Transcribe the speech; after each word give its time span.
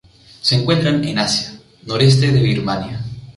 Se 0.41 0.55
encuentran 0.55 1.03
en 1.03 1.19
Asia: 1.19 1.53
noreste 1.85 2.31
de 2.31 2.41
Birmania. 2.41 3.05